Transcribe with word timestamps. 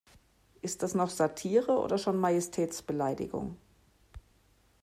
Ist 0.63 0.81
das 0.81 0.95
noch 0.95 1.11
Satire 1.11 1.73
oder 1.77 1.99
schon 1.99 2.17
Majestätsbeleidigung? 2.17 3.55